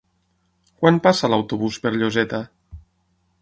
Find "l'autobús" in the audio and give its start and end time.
1.33-1.77